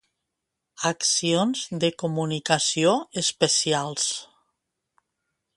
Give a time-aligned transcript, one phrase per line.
[1.27, 4.11] Accions de comunicació especials